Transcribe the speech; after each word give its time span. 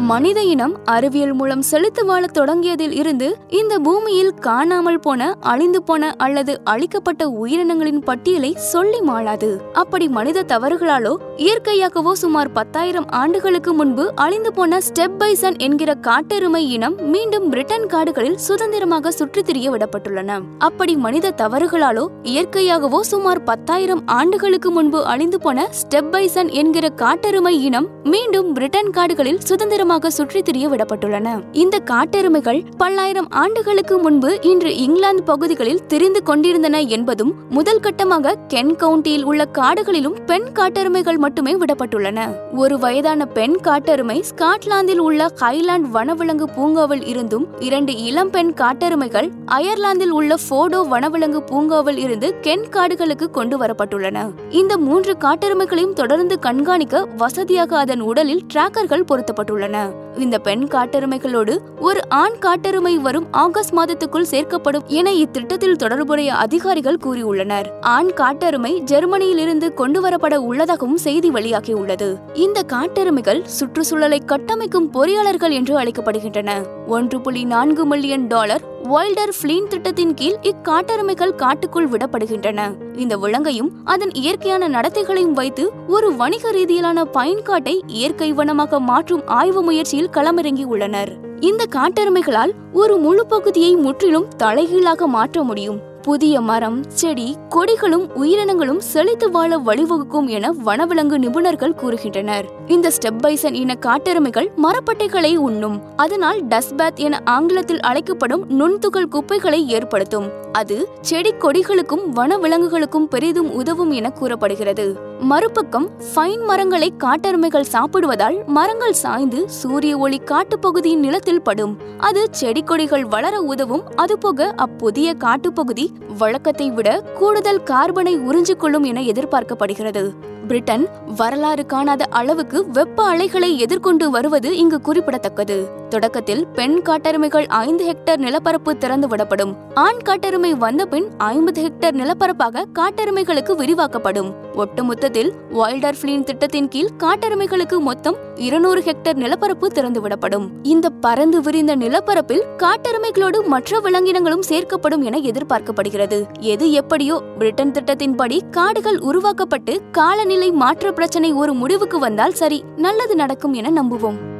மனித 0.00 0.42
இனம் 0.42 0.76
அறிவியல் 0.84 1.32
மூலம் 1.32 1.62
செலுத்து 1.62 2.04
வாழத் 2.04 2.38
தொடங்கியதில் 2.38 2.90
இருந்து 2.90 3.36
இந்த 3.48 3.78
பூமியில் 3.78 4.34
காணாமல் 4.34 5.00
போன 5.00 5.36
அழிந்து 5.40 5.82
போன 5.82 6.14
அல்லது 6.18 6.60
அழிக்கப்பட்ட 6.64 7.28
உயிரினங்களின் 7.28 8.02
பட்டியலை 8.02 8.54
சொல்லி 8.54 9.00
மாளாது. 9.00 9.72
அப்படி 9.72 10.08
மனித 10.08 10.42
தவறுகளாலோ 10.42 11.16
இயற்கையாகவோ 11.36 12.12
சுமார் 12.12 12.52
பத்தாயிரம் 12.52 13.08
ஆண்டுகளுக்கு 13.08 13.72
முன்பு 13.72 14.12
அழிந்து 14.14 14.52
போன 14.52 14.78
ஸ்டெப் 14.78 15.16
பைசன் 15.18 15.56
என்கிற 15.58 15.94
காட்டெருமை 15.94 16.68
இனம் 16.68 16.96
மீண்டும் 16.98 17.48
பிரிட்டன் 17.48 17.86
காடுகளில் 17.86 18.38
சுதந்திரமாக 18.38 19.10
சுற்றித் 19.10 19.46
திரிய 19.46 19.70
விடப்பட்டுள்ளன. 19.70 20.40
அப்படி 20.58 20.96
மனித 20.96 21.32
தவறுகளாலோ 21.36 22.06
இயற்கையாகவோ 22.22 23.00
சுமார் 23.00 23.42
பத்தாயிரம் 23.42 24.02
ஆண்டுகளுக்கு 24.06 24.70
முன்பு 24.70 25.04
அழிந்து 25.04 25.40
போன 25.40 25.68
ஸ்டெப் 25.82 26.10
பைசன் 26.10 26.48
என்கிற 26.48 26.88
காட்டெருமை 26.88 27.60
இனம் 27.60 27.88
மீண்டும் 28.04 28.52
பிரிட்டன் 28.52 28.90
காடுகளில் 28.90 29.40
சுதந்திரம் 29.40 29.86
அதிகமாக 29.88 30.16
சுற்றித் 30.16 30.44
திரிய 30.44 30.68
விடப்பட்டுள்ளன. 30.68 31.28
இந்த 31.52 31.76
காட்டெருமைகள் 31.78 32.58
பல்லாயிரம் 32.76 33.28
ஆண்டுகளுக்கு 33.30 33.98
முன்பு 33.98 34.38
இன்று 34.42 34.76
இங்கிலாந்து 34.76 35.22
பகுதிகளில் 35.22 35.80
தெரிந்து 35.86 36.22
கொண்டிருந்தன 36.22 36.80
என்பதும் 36.80 37.32
முதல் 37.48 37.80
கட்டமாக 37.80 38.34
கென் 38.48 38.74
கவுண்டியில் 38.74 39.22
உள்ள 39.22 39.44
காடுகளிலும் 39.44 40.16
பெண் 40.26 40.48
காட்டெருமைகள் 40.52 41.16
மட்டுமே 41.16 41.54
விடப்பட்டுள்ளன. 41.54 42.26
ஒரு 42.54 42.78
வயதான 42.78 43.26
பெண் 43.26 43.56
காட்டெருமை 43.62 44.18
ஸ்காட்லாந்தில் 44.20 44.98
உள்ள 44.98 45.30
ஹைலாந்து 45.40 45.90
வனவிலங்கு 45.96 46.48
பூங்காவில் 46.56 47.04
இருந்தும் 47.04 47.46
இரண்டு 47.60 47.94
இளம் 48.08 48.30
பெண் 48.30 48.52
காட்டெருமைகள் 48.52 49.30
அயர்லாந்தில் 49.46 50.10
உள்ள 50.10 50.34
போடோ 50.48 50.82
வனவிலங்கு 50.90 51.42
பூங்காவில் 51.42 51.96
இருந்து 51.96 52.30
கென் 52.40 52.68
காடுகளுக்கு 52.68 53.30
கொண்டு 53.30 53.58
வரப்பட்டுள்ளன. 53.58 54.26
இந்த 54.50 54.76
மூன்று 54.78 55.16
காட்டெருமைகளையும் 55.20 55.98
தொடர்ந்து 56.02 56.38
கண்காணிக்க 56.38 57.06
வசதியாக 57.16 57.78
அதன் 57.78 58.00
உடலில் 58.00 58.44
டிராக்கர்கள் 58.54 59.08
பொருத்தப்பட்டுள்ளன. 59.10 59.76
இந்த 60.16 60.38
பெண் 60.38 60.62
காட்டெருமைகளோடு 60.62 61.58
ஒரு 61.80 62.00
ஆண் 62.08 62.38
காட்டெருமை 62.38 62.96
வரும் 62.96 63.26
ஆகஸ்ட் 63.30 63.74
மாதத்துக்குள் 63.74 64.24
சேர்க்கப்படும் 64.30 64.84
என 64.86 65.10
இத்திட்டத்தில் 65.10 65.76
தொடர்புடைய 65.76 66.34
அதிகாரிகள் 66.34 66.98
கூறியுள்ளனர். 67.04 67.66
ஆண் 67.80 68.10
காட்டெருமை 68.14 68.80
ஜெர்மனியில் 68.80 69.38
இருந்து 69.38 69.74
கொண்டு 69.74 70.08
வரப்பட 70.08 70.34
உள்ளதாகவும் 70.34 70.96
செய்தி 70.96 71.30
வெளியாகியுள்ளது. 71.30 72.08
இந்த 72.34 72.62
காட்டெருமைகள் 72.62 73.42
சுற்றுச்சூழலை 73.44 74.22
கட்டமைக்கும் 74.26 74.90
பொறியாளர்கள் 74.92 75.50
என்று 75.50 75.78
அழைக்கப்படுகின்றன. 75.78 76.50
ஒன்று 76.86 77.20
புள்ளி 77.20 77.44
நான்கு 77.44 77.86
மில்லியன் 77.86 78.26
டாலர் 78.26 78.76
வைல்டர் 78.82 79.32
ஃபிளீன் 79.42 79.66
திட்டத்தின் 79.66 80.14
கீழ் 80.14 80.36
இக்காட்டெருமைகள் 80.42 81.34
காட்டுக்குள் 81.34 81.88
விடப்படுகின்றன. 81.88 82.82
இந்த 82.96 83.16
விலங்கையும் 83.16 83.70
அதன் 83.84 84.10
இயற்கையான 84.10 84.68
நடத்தைகளையும் 84.68 85.32
வைத்து 85.32 85.70
ஒரு 85.88 86.16
வணிக 86.16 86.50
ரீதியிலான 86.50 87.04
பயன்காட்டை 87.12 87.80
இயற்கை 87.86 88.32
வனமாக 88.32 88.80
மாற்றும் 88.80 89.26
ஆய்வு 89.26 89.62
முயற்சியில் 89.62 90.10
களமிறங்கி 90.10 90.64
உள்ளனர். 90.64 91.16
இந்த 91.40 91.64
காட்டெருமைகளால் 91.74 92.52
ஒரு 92.72 92.96
முழு 92.96 93.26
பகுதியை 93.26 93.76
முற்றிலும் 93.76 94.28
தலைகீழாக 94.36 95.06
மாற்ற 95.06 95.42
முடியும். 95.42 95.87
புதிய 96.08 96.40
மரம் 96.40 96.82
செடி 96.88 97.36
கொடிகளும் 97.50 98.12
உயிரினங்களும் 98.12 98.80
செழித்து 98.80 99.30
வாழ 99.30 99.58
வழிவகுக்கும் 99.58 100.26
என 100.26 100.52
வனவிலங்கு 100.64 101.18
நிபுணர்கள் 101.18 101.74
கூறுகின்றனர். 101.74 102.44
இந்த 102.66 102.90
ஸ்டெப் 102.90 103.18
பைசன் 103.18 103.54
இன 103.54 103.74
காட்டெருமைகள் 103.74 104.50
மரப்பட்டைகளை 104.56 105.36
உண்ணும். 105.36 105.82
அதனால் 105.96 106.44
டஸ்பேத் 106.44 106.94
என 106.94 107.20
ஆங்கிலத்தில் 107.24 107.80
அழைக்கப்படும் 107.80 108.50
நுண்துகள் 108.50 109.08
குப்பைகளை 109.08 109.68
ஏற்படுத்தும். 109.68 110.30
அது 110.52 110.88
செடி 111.00 111.32
கொடிகளுக்கும் 111.32 112.04
வனவிலங்குகளுக்கும் 112.16 113.04
பெரிதும் 113.04 113.52
உதவும் 113.52 113.90
என 113.90 114.10
கூறப்படுகிறது. 114.10 114.96
மறுபக்கம் 115.20 115.90
ஃபைன் 116.14 116.44
மரங்களை 116.44 116.92
காட்டெருமைகள் 116.98 117.70
சாப்பிடுவதால் 117.72 118.44
மரங்கள் 118.46 118.92
சாய்ந்து 118.92 119.50
சூரிய 119.50 119.98
ஒளி 119.98 120.20
காட்டுப்பகுதியின் 120.24 121.04
நிலத்தில் 121.06 121.42
படும். 121.42 121.76
அது 121.98 122.26
செடி 122.30 122.62
கொடிகள் 122.62 123.04
வளர 123.04 123.40
உதவும். 123.40 123.82
அதுபோக 123.96 124.52
அப்புதிய 124.56 125.14
காட்டுப்பகுதி 125.14 125.92
வழக்கத்தை 126.18 126.70
விட 126.70 127.02
கூடுதல் 127.14 127.62
கார்பனை 127.62 128.14
உறிஞ்சிக்கொள்ளும் 128.18 128.84
என 128.84 129.00
எதிர்பார்க்கப்படுகிறது. 129.00 130.14
பிரிட்டன் 130.48 130.84
வரலாறு 131.16 131.66
காணாத 131.66 132.02
அளவுக்கு 132.10 132.58
வெப்ப 132.70 133.04
அலைகளை 133.04 133.58
எதிர்கொண்டு 133.58 134.10
வருவது 134.10 134.56
இங்கு 134.56 134.80
குறிப்பிடத்தக்கது. 134.80 135.56
தொடக்கத்தில் 135.88 136.46
பெண் 136.46 136.82
காட்டெருமைகள் 136.82 137.46
ஐந்து 137.46 137.84
ஹெக்டேர் 137.90 138.16
நிலப்பரப்பு 138.16 138.76
திறந்து 138.76 139.08
விடப்படும் 139.08 139.52
ஆண் 139.74 140.00
காட்டெருமை 140.02 140.50
வந்த 140.54 140.86
பின் 140.86 141.08
ஐம்பது 141.18 141.60
ஹெக்டேர் 141.62 141.98
நிலப்பரப்பாக 142.00 142.64
காட்டெருமைகளுக்கு 142.78 143.54
விரிவாக்கப்படும். 143.56 144.30
ஒட்டுமொத்தத்தில் 144.54 145.30
வைல்டர் 145.50 145.98
ஃபிளீன் 146.00 146.24
திட்டத்தின் 146.24 146.68
கீழ் 146.68 146.94
காட்டெருமைகளுக்கு 146.98 147.78
மொத்தம் 147.80 148.16
இருநூறு 148.36 148.80
ஹெக்டேர் 148.80 149.20
நிலப்பரப்பு 149.24 149.68
திறந்து 149.68 150.00
விடப்படும் 150.00 150.48
இந்த 150.62 150.90
பறந்து 150.90 151.40
விரிந்த 151.40 151.76
நிலப்பரப்பில் 151.76 152.44
காட்டெருமைகளோடு 152.56 153.46
மற்ற 153.46 153.80
விலங்கினங்களும் 153.80 154.46
சேர்க்கப்படும் 154.48 155.04
என 155.04 155.18
எதிர்பார்க்கப்படுகிறது. 155.18 156.20
எது 156.38 156.72
எப்படியோ 156.72 157.22
பிரிட்டன் 157.38 157.70
திட்டத்தின்படி 157.70 158.38
காடுகள் 158.50 158.98
உருவாக்கப்பட்டு 158.98 159.80
காலநிலை 159.92 160.36
மாற்ற 160.46 160.92
பிரச்சனை 160.92 161.32
ஒரு 161.32 161.54
முடிவுக்கு 161.54 161.98
வந்தால் 161.98 162.34
சரி 162.34 162.64
நல்லது 162.76 163.14
நடக்கும் 163.14 163.52
என 163.52 163.82
நம்புவோம். 163.82 164.37